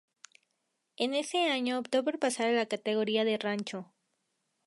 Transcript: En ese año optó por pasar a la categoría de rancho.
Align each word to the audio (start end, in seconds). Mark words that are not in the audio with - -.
En 0.97 1.13
ese 1.13 1.47
año 1.47 1.77
optó 1.77 2.03
por 2.03 2.17
pasar 2.17 2.47
a 2.47 2.53
la 2.53 2.65
categoría 2.65 3.23
de 3.23 3.37
rancho. 3.37 3.93